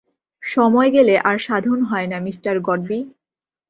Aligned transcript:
সময় 0.43 0.89
গেলে 0.91 1.15
আর 1.19 1.37
সাধন 1.39 1.79
হয় 1.81 2.07
না, 2.07 2.17
মিঃ 2.19 2.37
গডবি! 2.61 2.99